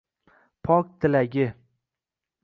Pok 0.67 0.87
tilagi 1.03 1.45